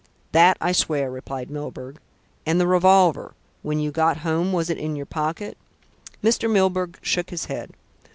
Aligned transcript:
"That 0.31 0.57
I 0.59 0.71
swear," 0.71 1.11
replied 1.11 1.51
Milburgh. 1.51 1.99
"And 2.43 2.59
the 2.59 2.65
revolver 2.65 3.35
when 3.61 3.79
you 3.79 3.91
got 3.91 4.17
home 4.25 4.51
was 4.51 4.67
it 4.71 4.79
in 4.79 4.95
your 4.95 5.05
pocket?" 5.05 5.59
Mr. 6.23 6.49
Milburgh 6.51 6.97
shook 7.03 7.29
his 7.29 7.45
head. 7.45 7.69